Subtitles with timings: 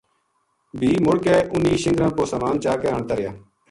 [0.79, 3.31] بھی مُڑ کے اُن ہی شِنگراں پو سامان چا کے آنتا رہیا